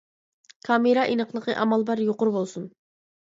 كامېرا 0.69 1.03
ئېنىقلىقى 1.09 1.55
ئامال 1.65 1.85
بار 1.91 2.03
يۇقىرى 2.07 2.35
بولسۇن. 2.39 2.67